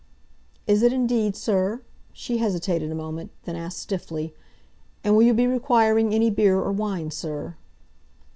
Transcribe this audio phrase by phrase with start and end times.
[0.65, 4.33] "Is it indeed, sir?" She hesitated a moment, then asked stiffly,
[5.03, 7.55] "And will you be requiring any beer, or wine, sir?"